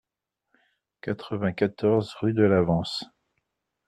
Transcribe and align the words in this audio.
quatre-vingt-quatorze 1.01 2.15
rue 2.21 2.33
de 2.33 2.41
l'Avance 2.41 3.03